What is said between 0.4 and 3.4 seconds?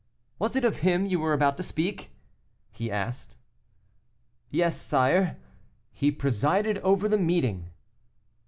it of him you were about to speak?" he asked.